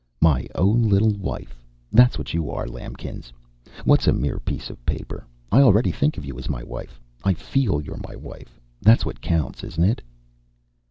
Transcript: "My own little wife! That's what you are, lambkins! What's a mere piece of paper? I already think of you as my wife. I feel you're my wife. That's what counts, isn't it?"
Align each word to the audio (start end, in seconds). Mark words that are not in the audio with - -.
"My 0.19 0.47
own 0.55 0.81
little 0.89 1.11
wife! 1.13 1.61
That's 1.91 2.17
what 2.17 2.33
you 2.33 2.49
are, 2.49 2.67
lambkins! 2.67 3.31
What's 3.85 4.07
a 4.07 4.11
mere 4.13 4.39
piece 4.39 4.71
of 4.71 4.83
paper? 4.83 5.27
I 5.51 5.61
already 5.61 5.91
think 5.91 6.17
of 6.17 6.25
you 6.25 6.39
as 6.39 6.49
my 6.49 6.63
wife. 6.63 6.99
I 7.23 7.35
feel 7.35 7.79
you're 7.79 8.01
my 8.09 8.15
wife. 8.15 8.59
That's 8.81 9.05
what 9.05 9.21
counts, 9.21 9.63
isn't 9.63 9.83
it?" 9.83 10.01